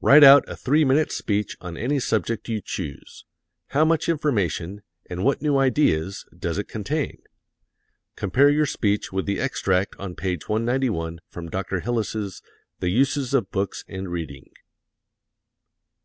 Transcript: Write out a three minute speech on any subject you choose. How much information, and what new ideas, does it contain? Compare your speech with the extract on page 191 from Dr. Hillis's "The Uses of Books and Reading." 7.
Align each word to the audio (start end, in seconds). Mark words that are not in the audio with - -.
Write 0.00 0.22
out 0.22 0.48
a 0.48 0.54
three 0.54 0.84
minute 0.84 1.10
speech 1.10 1.56
on 1.60 1.76
any 1.76 1.98
subject 1.98 2.48
you 2.48 2.60
choose. 2.60 3.24
How 3.70 3.84
much 3.84 4.08
information, 4.08 4.82
and 5.10 5.24
what 5.24 5.42
new 5.42 5.58
ideas, 5.58 6.24
does 6.38 6.56
it 6.56 6.68
contain? 6.68 7.20
Compare 8.14 8.48
your 8.50 8.66
speech 8.66 9.10
with 9.12 9.26
the 9.26 9.40
extract 9.40 9.96
on 9.98 10.14
page 10.14 10.48
191 10.48 11.18
from 11.28 11.48
Dr. 11.50 11.80
Hillis's 11.80 12.42
"The 12.78 12.90
Uses 12.90 13.34
of 13.34 13.50
Books 13.50 13.84
and 13.88 14.08
Reading." 14.08 14.44
7. 14.44 14.52